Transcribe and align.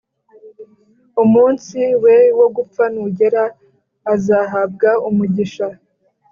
umunsi 1.23 1.79
we 2.03 2.17
wo 2.39 2.47
gupfa 2.55 2.83
nugera, 2.93 3.43
azahabwa 4.13 4.89
umugisha 5.09 5.67